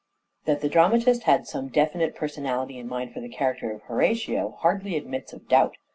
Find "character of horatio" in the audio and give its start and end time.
3.29-4.55